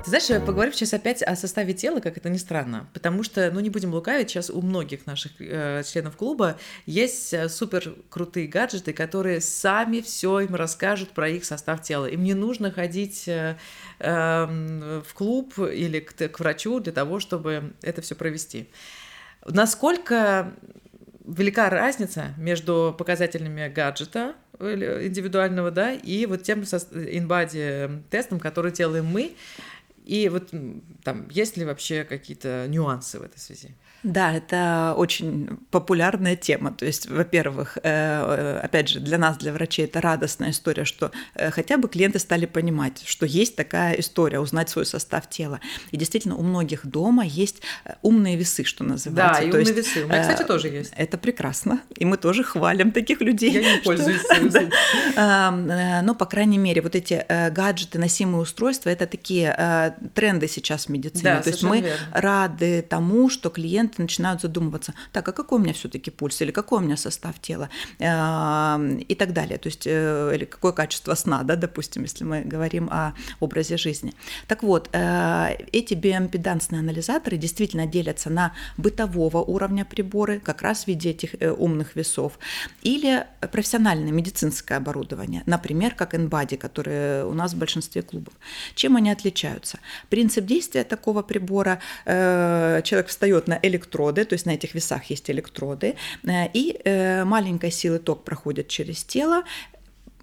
[0.05, 3.61] Ты знаешь, поговорим сейчас опять о составе тела, как это ни странно, потому что, ну
[3.61, 8.93] не будем лукавить, сейчас у многих наших э, членов клуба есть э, супер крутые гаджеты,
[8.93, 12.05] которые сами все им расскажут про их состав тела.
[12.05, 13.57] Им не нужно ходить э,
[13.99, 18.69] э, в клуб или к, к врачу для того, чтобы это все провести.
[19.47, 20.53] Насколько
[21.25, 29.33] велика разница между показателями гаджета индивидуального, да, и вот тем инбади тестом, который делаем мы,
[30.05, 30.51] и вот
[31.03, 33.75] там есть ли вообще какие-то нюансы в этой связи?
[34.05, 36.73] Да, это очень популярная тема.
[36.73, 41.11] То есть, во-первых, э, э, опять же, для нас, для врачей, это радостная история, что
[41.35, 45.59] э, хотя бы клиенты стали понимать, что есть такая история, узнать свой состав тела.
[45.91, 47.63] И действительно, у многих дома есть
[48.03, 49.41] умные весы, что называется.
[49.41, 50.05] Да, и То умные есть, весы.
[50.05, 50.93] У меня, кстати, тоже есть.
[50.99, 51.81] Это прекрасно.
[51.97, 53.53] И мы тоже хвалим таких людей.
[53.53, 54.21] Я не пользуюсь.
[55.17, 61.25] Но, по крайней мере, вот эти гаджеты, носимые устройства, это такие тренды сейчас в медицине.
[61.25, 65.63] Да, То есть мы рады тому, что клиент клиенты начинают задумываться, так, а какой у
[65.63, 68.05] меня все-таки пульс, или какой у меня состав тела, э,
[69.09, 69.59] и так далее.
[69.59, 74.13] То есть, э, или какое качество сна, да, допустим, если мы говорим о образе жизни.
[74.49, 80.89] Так вот, э, эти биоимпедансные анализаторы действительно делятся на бытового уровня приборы, как раз в
[80.89, 82.39] виде этих умных весов,
[82.83, 88.35] или профессиональное медицинское оборудование, например, как InBody, которые у нас в большинстве клубов.
[88.75, 89.79] Чем они отличаются?
[90.09, 95.97] Принцип действия такого прибора, человек встает на электроды, то есть на этих весах есть электроды,
[96.25, 99.45] э, и э, маленькой силы ток проходит через тело,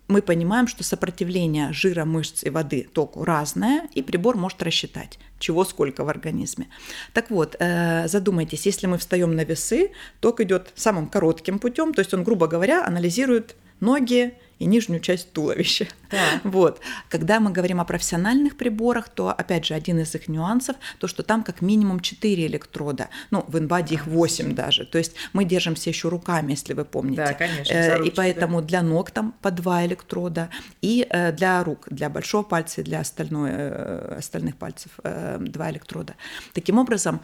[0.07, 5.63] мы понимаем, что сопротивление жира, мышц и воды току разное, и прибор может рассчитать, чего
[5.63, 6.67] сколько в организме.
[7.13, 12.01] Так вот, э, задумайтесь, если мы встаем на весы, ток идет самым коротким путем, то
[12.01, 15.87] есть он, грубо говоря, анализирует ноги и нижнюю часть туловища.
[16.11, 16.17] Да.
[16.43, 16.81] Вот.
[17.09, 21.23] Когда мы говорим о профессиональных приборах, то, опять же, один из их нюансов, то, что
[21.23, 25.89] там как минимум 4 электрода, ну, в инваде их 8 даже, то есть мы держимся
[25.89, 27.25] еще руками, если вы помните.
[27.25, 27.73] Да, конечно.
[27.73, 28.67] Э, ручки, и поэтому да.
[28.67, 30.49] для ног там по 2 электрода,
[30.81, 36.13] и э, для рук, для большого пальца и для остальной, э, остальных пальцев 2 электрода.
[36.53, 37.21] Таким образом,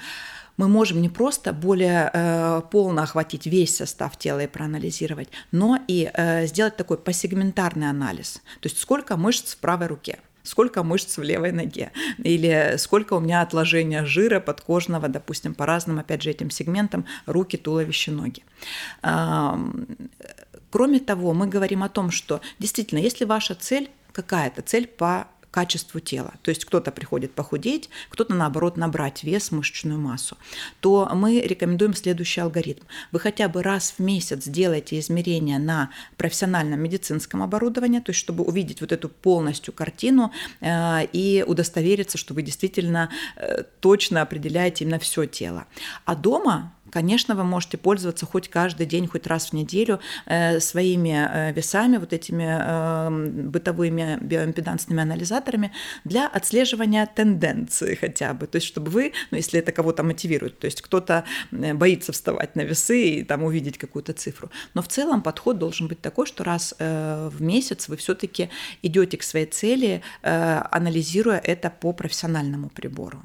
[0.57, 6.09] мы можем не просто более э, полно охватить весь состав тела и проанализировать, но и
[6.13, 8.41] э, сделать такой посегментарный анализ.
[8.59, 13.19] То есть сколько мышц в правой руке, сколько мышц в левой ноге, или сколько у
[13.19, 18.43] меня отложения жира подкожного, допустим, по разным, опять же, этим сегментам, руки, туловище, ноги.
[20.69, 25.99] Кроме того, мы говорим о том, что действительно, если ваша цель какая-то, цель по качеству
[25.99, 30.37] тела, то есть кто-то приходит похудеть, кто-то наоборот набрать вес, мышечную массу,
[30.81, 32.83] то мы рекомендуем следующий алгоритм.
[33.11, 38.43] Вы хотя бы раз в месяц делаете измерения на профессиональном медицинском оборудовании, то есть чтобы
[38.43, 44.99] увидеть вот эту полностью картину э, и удостовериться, что вы действительно э, точно определяете именно
[44.99, 45.65] все тело.
[46.05, 51.27] А дома Конечно, вы можете пользоваться хоть каждый день, хоть раз в неделю э, своими
[51.29, 53.09] э, весами, вот этими э,
[53.49, 55.71] бытовыми биоимпедансными анализаторами
[56.03, 58.47] для отслеживания тенденции хотя бы.
[58.47, 62.61] То есть, чтобы вы, ну, если это кого-то мотивирует, то есть кто-то боится вставать на
[62.61, 64.49] весы и там увидеть какую-то цифру.
[64.73, 68.49] Но в целом подход должен быть такой, что раз в месяц вы все-таки
[68.81, 73.21] идете к своей цели, анализируя это по профессиональному прибору.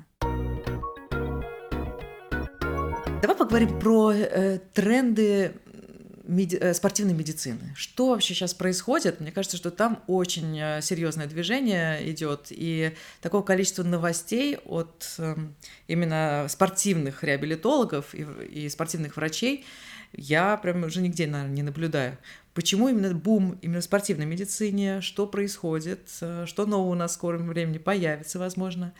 [3.23, 5.53] Давай поговорим про э, тренды
[6.25, 7.73] меди- э, спортивной медицины.
[7.77, 9.21] Что вообще сейчас происходит?
[9.21, 15.37] Мне кажется, что там очень э, серьезное движение идет, и такого количества новостей от э,
[15.87, 19.65] именно спортивных реабилитологов и, и спортивных врачей
[20.13, 22.19] я прям уже нигде, наверное, не наблюдаю.
[22.55, 25.01] Почему именно бум именно в спортивной медицине?
[25.01, 26.09] Что происходит?
[26.23, 28.93] Э, что нового у нас в скором времени появится, возможно?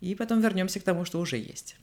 [0.00, 1.74] И потом вернемся к тому, что уже есть.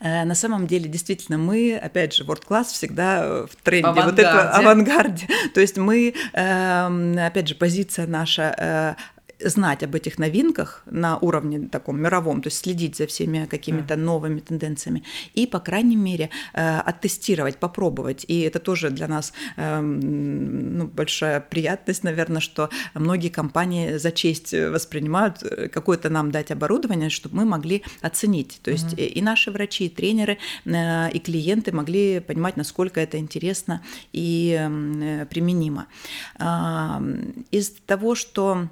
[0.00, 4.10] Э, на самом деле, действительно, мы, опять же, World Class всегда в тренде, авангарде.
[4.10, 5.28] вот это авангарде.
[5.54, 8.94] То есть мы, эм, опять же, позиция наша э,
[9.40, 14.40] знать об этих новинках на уровне таком мировом, то есть следить за всеми какими-то новыми
[14.40, 18.24] тенденциями и, по крайней мере, э, оттестировать, попробовать.
[18.28, 24.52] И это тоже для нас эм, ну, большая приятность, наверное, что многие компании за честь
[24.52, 28.60] воспринимают э, какое-то нам дать оборудование, чтобы мы могли оценить.
[28.62, 29.06] То есть mm-hmm.
[29.06, 35.26] и наши врачи, и тренеры, э, и клиенты могли понимать, насколько это интересно и эм,
[35.28, 35.86] применимо.
[37.50, 38.68] Из того, что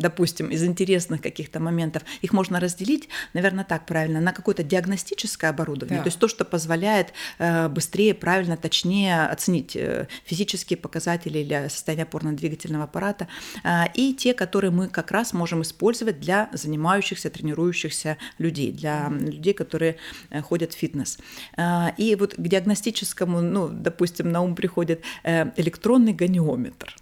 [0.00, 5.98] допустим, из интересных каких-то моментов, их можно разделить, наверное, так правильно, на какое-то диагностическое оборудование,
[5.98, 6.04] да.
[6.04, 12.04] то есть то, что позволяет э, быстрее, правильно, точнее оценить э, физические показатели или состояние
[12.04, 13.28] опорно-двигательного аппарата,
[13.62, 19.52] э, и те, которые мы как раз можем использовать для занимающихся, тренирующихся людей, для людей,
[19.52, 19.96] которые
[20.42, 21.18] ходят в фитнес.
[21.98, 26.96] И вот к диагностическому, ну, допустим, на ум приходит электронный гониометр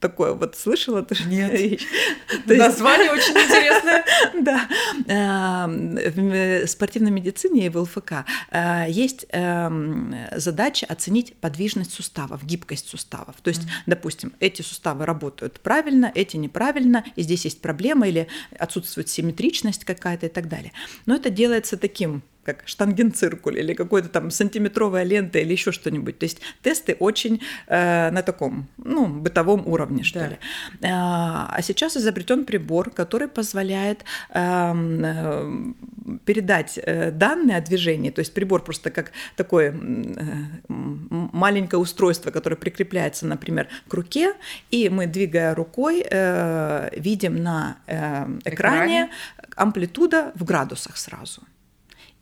[0.00, 1.16] такое вот слышала ты?
[1.24, 1.80] Нет.
[2.46, 4.04] Название очень интересное.
[4.38, 4.68] Да.
[5.06, 12.88] Эм, в спортивной медицине и в ЛФК э, есть эм, задача оценить подвижность суставов, гибкость
[12.88, 13.36] суставов.
[13.42, 19.08] То есть, допустим, эти суставы работают правильно, эти неправильно, и здесь есть проблема или отсутствует
[19.08, 20.72] симметричность какая-то и так далее.
[21.06, 26.18] Но это делается таким как штангенциркуль или какой-то там сантиметровая лента или еще что-нибудь.
[26.18, 30.28] То есть тесты очень э, на таком, ну, бытовом уровне, что да.
[30.28, 30.38] ли.
[30.82, 38.08] А, а сейчас изобретен прибор, который позволяет эм, э, передать э, данные о движении.
[38.08, 40.24] То есть прибор просто как такое э,
[40.68, 44.32] маленькое устройство, которое прикрепляется, например, к руке,
[44.70, 49.10] и мы, двигая рукой, э, видим на э, экране, экране
[49.54, 51.42] амплитуда в градусах сразу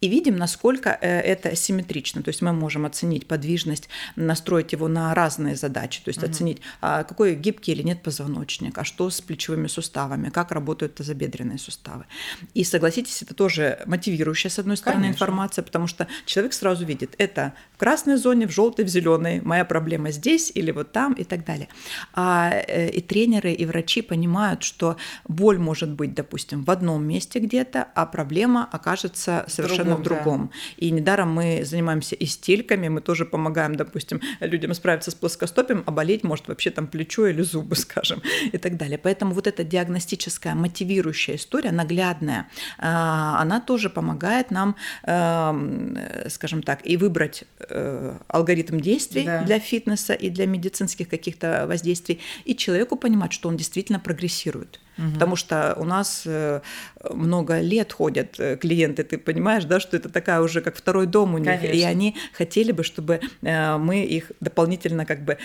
[0.00, 2.22] и видим, насколько э, это симметрично.
[2.22, 6.30] То есть мы можем оценить подвижность, настроить его на разные задачи, то есть угу.
[6.30, 11.58] оценить, а какой гибкий или нет позвоночник, а что с плечевыми суставами, как работают тазобедренные
[11.58, 12.04] суставы.
[12.54, 15.16] И согласитесь, это тоже мотивирующая, с одной стороны, Конечно.
[15.16, 19.64] информация, потому что человек сразу видит, это в красной зоне, в желтой, в зеленой, моя
[19.64, 21.68] проблема здесь или вот там и так далее.
[22.12, 27.38] А, э, и тренеры, и врачи понимают, что боль может быть, допустим, в одном месте
[27.38, 30.46] где-то, а проблема окажется совершенно совершенно в другом.
[30.46, 30.86] Да.
[30.86, 35.90] И недаром мы занимаемся и стельками, мы тоже помогаем, допустим, людям справиться с плоскостопием, а
[35.90, 38.22] болеть может вообще там плечо или зубы, скажем,
[38.52, 38.98] и так далее.
[38.98, 46.86] Поэтому вот эта диагностическая, мотивирующая история, наглядная, а, она тоже помогает нам, эм, скажем так,
[46.86, 49.42] и выбрать э, алгоритм действий да.
[49.42, 54.80] для фитнеса и для медицинских каких-то воздействий, и человеку понимать, что он действительно прогрессирует.
[54.98, 55.10] Угу.
[55.14, 56.60] Потому что у нас э,
[57.10, 61.34] много лет ходят э, клиенты, ты понимаешь, да, что это такая уже как второй дом
[61.34, 61.76] у них, Конечно.
[61.76, 65.38] и они хотели бы, чтобы э, мы их дополнительно как бы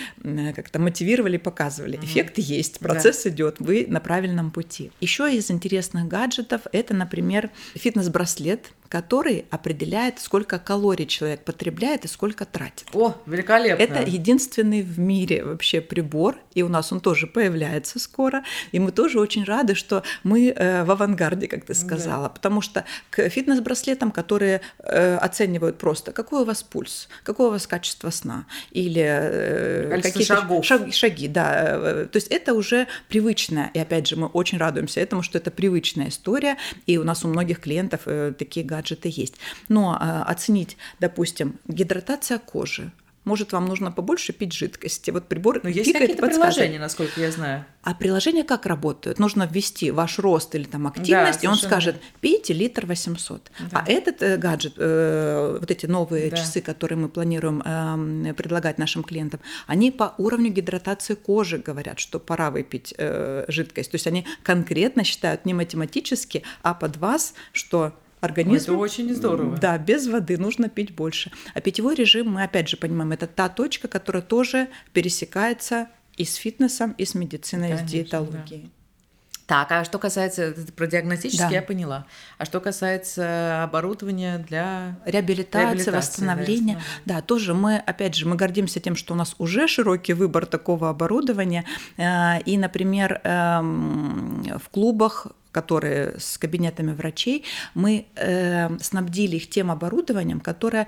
[0.56, 1.98] как-то мотивировали, показывали.
[1.98, 2.06] Угу.
[2.06, 3.30] Эффект есть, процесс да.
[3.30, 4.92] идет, вы на правильном пути.
[5.00, 12.44] Еще из интересных гаджетов это, например, фитнес-браслет, который определяет, сколько калорий человек потребляет и сколько
[12.44, 12.88] тратит.
[12.94, 13.82] О, великолепно!
[13.82, 18.92] Это единственный в мире вообще прибор, и у нас он тоже появляется скоро, и мы
[18.92, 22.30] тоже очень рады, что мы э, в авангарде, как ты сказала, да.
[22.30, 27.68] потому что к фитнес-браслетам, которые э, оценивают просто, какой у вас пульс, какое у вас
[27.68, 30.66] качество сна, или э, какие шагов.
[30.66, 35.24] Шаг, шаги, да, то есть это уже привычное, и опять же мы очень радуемся этому,
[35.24, 38.02] что это привычная история, и у нас у многих клиентов
[38.38, 39.36] такие гаджеты есть.
[39.70, 42.92] Но оценить, допустим, гидратация кожи,
[43.24, 45.12] может, вам нужно побольше пить жидкости.
[45.12, 47.66] Вот прибор Но есть какие-то приложения, насколько я знаю.
[47.84, 49.20] А приложения как работают?
[49.20, 53.52] Нужно ввести ваш рост или там активность, да, и он скажет, пейте литр 800.
[53.72, 53.84] Да.
[53.86, 56.38] А этот э, гаджет, э, вот эти новые да.
[56.38, 62.20] часы, которые мы планируем э, предлагать нашим клиентам, они по уровню гидратации кожи говорят, что
[62.20, 63.92] пора выпить э, жидкость.
[63.92, 68.72] То есть они конкретно считают не математически, а под вас, что организм.
[68.72, 69.58] Это очень здорово.
[69.58, 71.32] Да, без воды нужно пить больше.
[71.54, 76.36] А питьевой режим, мы опять же понимаем, это та точка, которая тоже пересекается и с
[76.36, 78.64] фитнесом, и с медициной, Конечно, и с диетологией.
[78.64, 78.70] Да.
[79.52, 81.56] Так, а что касается про диагностический, да.
[81.56, 82.06] я поняла.
[82.38, 88.38] А что касается оборудования для реабилитации, реабилитации восстановления, да, да, тоже мы, опять же, мы
[88.38, 91.66] гордимся тем, что у нас уже широкий выбор такого оборудования.
[91.98, 99.72] Э, и, например, эм, в клубах которые с кабинетами врачей, мы э, снабдили их тем
[99.72, 100.88] оборудованием, которое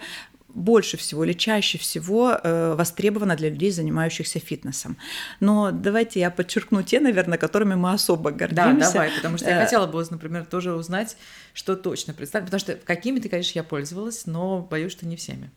[0.53, 4.97] больше всего или чаще всего э, востребовано для людей, занимающихся фитнесом.
[5.39, 8.79] Но давайте я подчеркну те, наверное, которыми мы особо гордимся.
[8.79, 11.17] Да, давай, потому что я э, хотела бы, например, тоже узнать,
[11.53, 15.49] что точно представить, потому что какими-то, конечно, я пользовалась, но боюсь, что не всеми.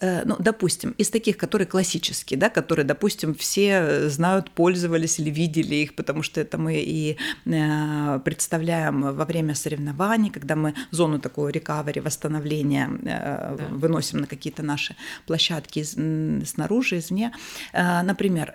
[0.00, 5.76] Э, ну, допустим, из таких, которые классические, да, которые, допустим, все знают, пользовались или видели
[5.76, 11.48] их, потому что это мы и э, представляем во время соревнований, когда мы зону такого
[11.48, 13.64] рекавери, восстановления э, да.
[13.70, 14.96] выносим на какие-то наши
[15.26, 15.82] площадки
[16.44, 17.32] снаружи, извне.
[17.72, 18.54] Например,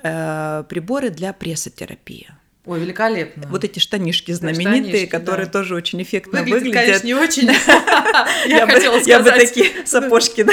[0.69, 2.27] приборы для прессотерапии.
[2.69, 3.47] Ой, великолепно.
[3.49, 5.51] Вот эти штанишки знаменитые, штанишки, которые да.
[5.53, 6.61] тоже очень эффектно выглядят.
[6.61, 7.43] Выглядит, конечно, не очень.
[8.47, 9.07] Я хотела сказать.
[9.07, 10.45] Я бы такие сапожки,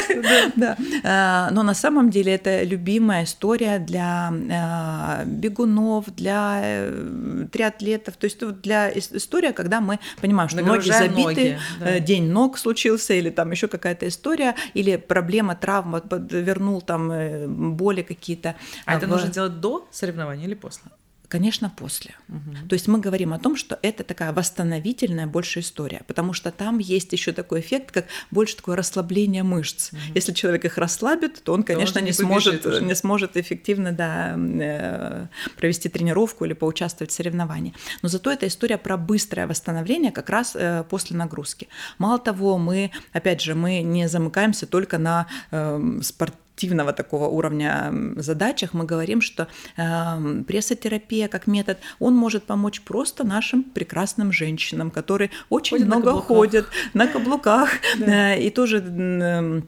[0.56, 0.78] да.
[1.04, 8.16] А, но на самом деле это любимая история для а, бегунов, для э, триатлетов.
[8.16, 13.28] То есть для история, когда мы понимаем, что ноги забиты, э, день ног случился, или
[13.28, 18.56] там еще какая-то история, или проблема, травма, вернул там э, боли какие-то.
[18.86, 20.90] А это нужно делать до соревнования или после?
[21.28, 22.14] Конечно, после.
[22.28, 22.68] Угу.
[22.68, 26.78] То есть мы говорим о том, что это такая восстановительная больше история, потому что там
[26.78, 29.92] есть еще такой эффект, как больше такое расслабление мышц.
[29.92, 30.00] Угу.
[30.14, 35.26] Если человек их расслабит, то он, конечно, он не, сможет, не сможет эффективно да, э,
[35.56, 37.74] провести тренировку или поучаствовать в соревновании.
[38.02, 41.68] Но зато это история про быстрое восстановление как раз э, после нагрузки.
[41.98, 47.92] Мало того, мы, опять же, мы не замыкаемся только на э, спорт активного такого уровня
[48.16, 49.46] задачах мы говорим, что
[49.76, 56.12] э, прессотерапия как метод, он может помочь просто нашим прекрасным женщинам, которые очень ходят много
[56.12, 58.82] на ходят на каблуках э, и тоже
[59.26, 59.60] Э,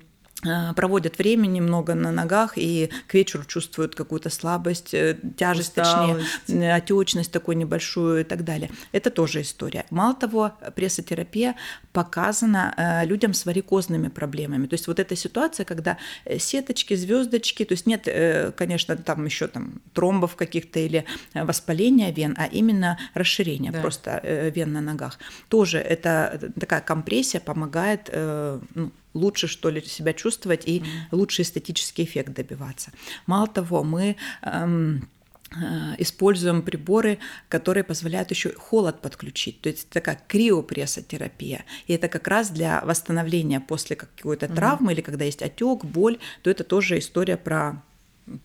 [0.77, 6.27] проводят время немного на ногах и к вечеру чувствуют какую-то слабость, э, тяжесть, Усталость.
[6.47, 8.71] точнее, отечность такую небольшую и так далее.
[8.93, 9.85] Это тоже история.
[9.91, 11.57] Мало того, прессотерапия
[11.93, 14.67] показана э, людям с варикозными проблемами.
[14.67, 15.99] То есть вот эта ситуация, когда
[16.39, 18.09] сеточки, звездочки, то есть нет,
[18.57, 23.81] конечно, там еще там тромбов каких-то или воспаления вен, а именно расширение да.
[23.81, 25.19] просто вен на ногах.
[25.49, 32.33] Тоже это такая компрессия помогает ну, лучше, что ли, себя чувствовать и лучший эстетический эффект
[32.33, 32.93] добиваться.
[33.27, 35.09] Мало того, мы эм,
[35.51, 39.61] э, используем приборы, которые позволяют еще холод подключить.
[39.61, 41.65] То есть это такая криопрессотерапия.
[41.87, 46.19] И это как раз для восстановления после какой-то mm травмы или когда есть отек, боль,
[46.43, 47.83] то это тоже история про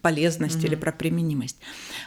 [0.01, 1.57] полезность mm или про применимость.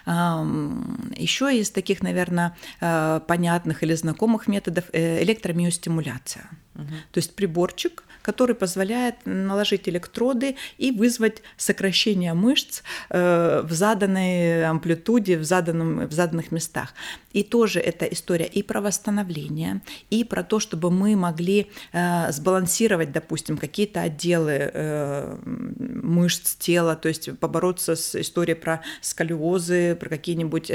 [0.07, 6.49] Еще из таких, наверное, э, понятных или знакомых методов э, электромиостимуляция.
[6.75, 14.65] mm То есть приборчик, который позволяет наложить электроды и вызвать сокращение мышц э, в заданной
[14.65, 16.93] амплитуде, в, заданном, в заданных местах.
[17.33, 23.13] И тоже эта история и про восстановление, и про то, чтобы мы могли э, сбалансировать,
[23.13, 30.73] допустим, какие-то отделы э, мышц тела, то есть побороться с историей про сколиозы, про какие-нибудь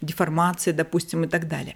[0.00, 1.74] деформации, допустим, и так далее.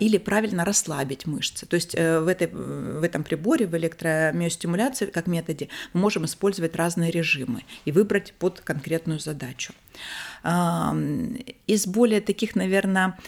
[0.00, 1.66] Или правильно расслабить мышцы.
[1.66, 6.74] То есть в, этой, в этом приборе, в электромиостимуляции, стимуляции как методе мы можем использовать
[6.76, 9.72] разные режимы и выбрать под конкретную задачу.
[11.66, 13.18] Из более таких, наверное,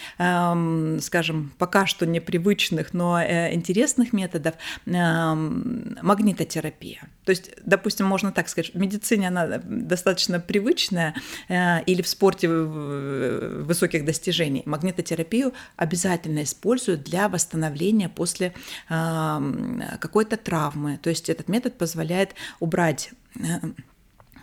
[1.01, 4.55] скажем, пока что непривычных, но э, интересных методов
[4.87, 7.09] магнитотерапия.
[7.25, 11.15] То есть, допустим, можно так сказать, в медицине она достаточно привычная
[11.49, 14.63] э, или в спорте высоких достижений.
[14.65, 18.55] Магнитотерапию обязательно используют для восстановления после
[18.89, 20.99] какой-то травмы.
[21.03, 23.59] То есть этот метод позволяет убрать э,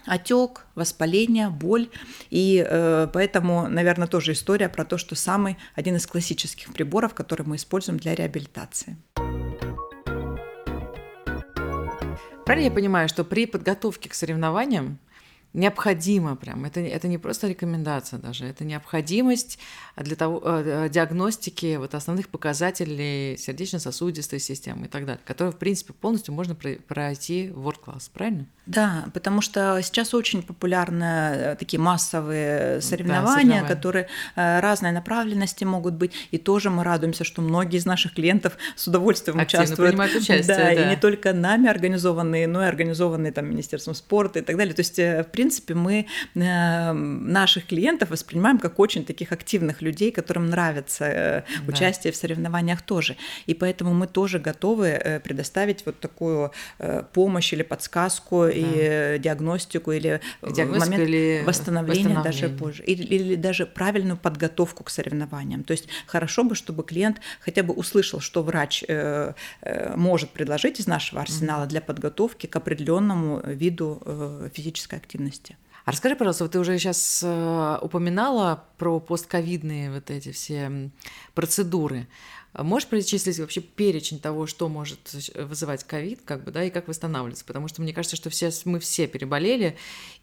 [0.06, 1.89] отек, воспаление, боль.
[2.30, 7.45] И э, поэтому, наверное, тоже история про то, что самый один из классических приборов, который
[7.45, 8.97] мы используем для реабилитации.
[12.45, 14.99] Правильно я понимаю, что при подготовке к соревнованиям
[15.56, 16.66] необходимо прям.
[16.66, 19.58] Это, это не просто рекомендация даже, это необходимость
[19.95, 25.93] для того, э, диагностики вот основных показателей сердечно-сосудистой системы и так далее, которые, в принципе,
[25.93, 28.45] полностью можно пройти в World Class, правильно?
[28.66, 34.91] Да, потому что сейчас очень популярны э, такие массовые соревнования, да, соревнования, которые э, разной
[34.91, 39.66] направленности могут быть, и тоже мы радуемся, что многие из наших клиентов с удовольствием Активно
[39.66, 39.95] участвуют.
[39.95, 44.41] участие, да, да, и не только нами организованные, но и организованные там Министерством спорта и
[44.41, 44.74] так далее.
[44.74, 50.11] То есть, в принципе, принципе, мы э, наших клиентов воспринимаем как очень таких активных людей,
[50.11, 51.73] которым нравится э, да.
[51.73, 53.15] участие в соревнованиях тоже.
[53.45, 56.51] И поэтому мы тоже готовы э, предоставить вот такую
[57.13, 58.51] помощь или подсказку да.
[58.51, 62.83] и диагностику или Диагностика момент или восстановления, даже позже.
[62.83, 65.63] Или, или даже правильную подготовку к соревнованиям.
[65.63, 68.83] То есть хорошо бы, чтобы клиент хотя бы услышал, что врач
[69.95, 74.01] может предложить из нашего арсенала для подготовки к определенному виду
[74.53, 75.57] физической активности активности.
[75.86, 80.89] А расскажи, пожалуйста, вот ты уже сейчас э, упоминала про постковидные вот эти все
[81.36, 82.07] процедуры.
[82.57, 87.43] Можешь перечислить вообще перечень того, что может вызывать ковид, как бы, да, и как восстанавливаться?
[87.45, 89.77] Потому что мне кажется, что все, мы все переболели,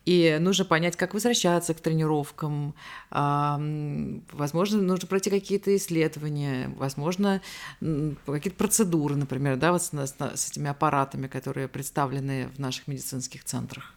[0.06, 2.74] и нужно понять, как возвращаться к тренировкам.
[3.10, 7.42] Возможно, нужно пройти какие-то исследования, возможно,
[7.80, 13.92] какие-то процедуры, например, да, вот с, с этими аппаратами, которые представлены в наших медицинских центрах.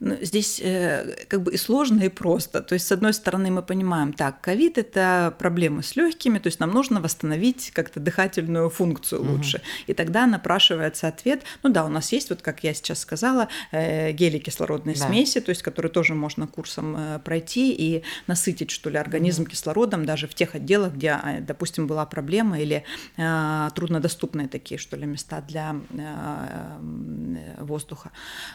[0.00, 2.62] Ну, здесь э, как бы и сложно, и просто.
[2.62, 6.58] То есть, с одной стороны, мы понимаем, так, ковид– это проблемы с легкими, то есть
[6.58, 9.58] нам нужно восстановить как-то дыхательную функцию лучше.
[9.58, 9.64] Угу.
[9.88, 14.12] И тогда напрашивается ответ, ну да, у нас есть, вот как я сейчас сказала, э,
[14.12, 15.06] гели кислородной да.
[15.06, 19.50] смеси, то есть которые тоже можно курсом э, пройти и насытить, что ли, организм угу.
[19.50, 22.84] кислородом даже в тех отделах, где, а, допустим, была проблема или
[23.18, 28.12] э, труднодоступные такие, что ли, места для э, воздуха.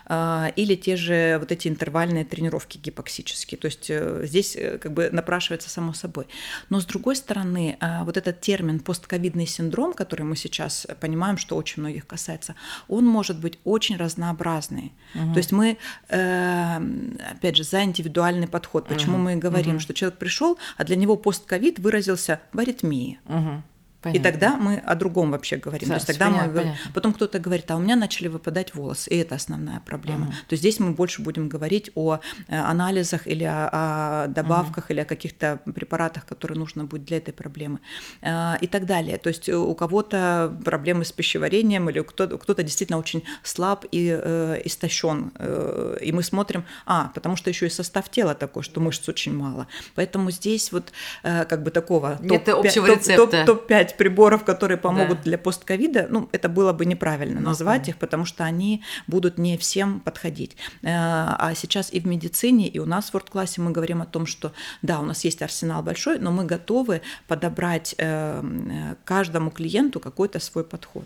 [0.07, 3.57] Э, или те же вот эти интервальные тренировки гипоксические.
[3.57, 6.27] То есть э, здесь э, как бы напрашивается само собой.
[6.69, 11.55] Но с другой стороны, э, вот этот термин постковидный синдром, который мы сейчас понимаем, что
[11.55, 12.55] очень многих касается,
[12.87, 14.93] он может быть очень разнообразный.
[15.15, 15.33] Угу.
[15.33, 15.77] То есть мы,
[16.07, 18.87] опять же, за индивидуальный подход.
[18.87, 19.23] Почему угу.
[19.23, 19.79] мы говорим, угу.
[19.79, 23.19] что человек пришел, а для него постковид выразился в аритмии.
[23.25, 23.63] Угу.
[24.05, 24.19] Понятно.
[24.19, 25.89] И тогда мы о другом вообще говорим.
[25.89, 26.91] Да, То есть тогда понятно, мы понятно.
[26.93, 30.27] потом кто-то говорит, а у меня начали выпадать волосы, и это основная проблема.
[30.27, 30.31] Угу.
[30.31, 34.93] То есть здесь мы больше будем говорить о э, анализах или о, о добавках угу.
[34.93, 37.79] или о каких-то препаратах, которые нужно будет для этой проблемы
[38.21, 39.17] э, и так далее.
[39.17, 44.61] То есть у кого-то проблемы с пищеварением или кто-то, кто-то действительно очень слаб и э,
[44.65, 49.09] истощен, э, и мы смотрим, а потому что еще и состав тела такой, что мышц
[49.09, 49.65] очень мало.
[49.95, 50.91] Поэтому здесь вот
[51.23, 53.94] э, как бы такого нет топ общего рецепта.
[53.95, 55.23] Топ-5 приборов, которые помогут да.
[55.23, 59.57] для постковида, ну, это было бы неправильно ну, назвать их, потому что они будут не
[59.57, 60.55] всем подходить.
[60.81, 64.25] Э, а сейчас и в медицине, и у нас в WordClass мы говорим о том,
[64.25, 69.99] что да, у нас есть арсенал большой, но мы готовы подобрать э, э, каждому клиенту
[69.99, 71.05] какой-то свой подход.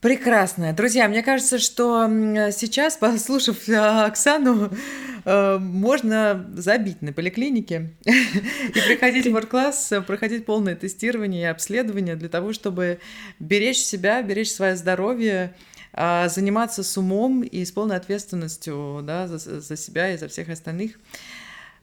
[0.00, 0.72] Прекрасно.
[0.72, 2.08] Друзья, мне кажется, что
[2.52, 4.70] сейчас, послушав э, Оксану,
[5.26, 12.30] э, можно забить на поликлинике и приходить в класс, проходить полное тестирование и обследование для
[12.30, 13.00] того, чтобы
[13.40, 15.54] беречь себя, беречь свое здоровье,
[15.92, 20.48] а, заниматься с умом и с полной ответственностью да, за, за себя и за всех
[20.48, 20.98] остальных.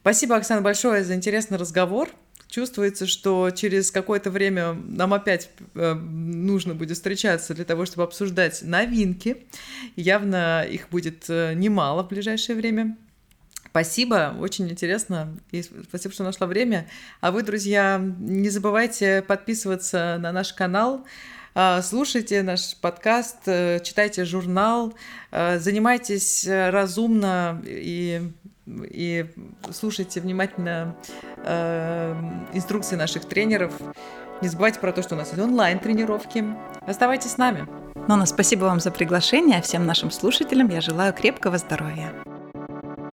[0.00, 2.08] Спасибо, Оксана, большое за интересный разговор
[2.48, 8.62] чувствуется, что через какое-то время нам опять э, нужно будет встречаться для того, чтобы обсуждать
[8.62, 9.46] новинки.
[9.96, 12.96] Явно их будет э, немало в ближайшее время.
[13.66, 16.88] Спасибо, очень интересно, и спасибо, что нашла время.
[17.20, 21.06] А вы, друзья, не забывайте подписываться на наш канал,
[21.54, 24.94] а, слушайте наш подкаст, э, читайте журнал,
[25.30, 28.30] занимайтесь разумно и
[28.90, 29.26] и
[29.70, 30.96] слушайте внимательно
[31.44, 32.14] э,
[32.52, 33.72] инструкции наших тренеров.
[34.40, 36.44] Не забывайте про то, что у нас есть онлайн-тренировки.
[36.86, 37.66] Оставайтесь с нами.
[38.08, 39.60] Нона, спасибо вам за приглашение.
[39.62, 42.12] Всем нашим слушателям я желаю крепкого здоровья.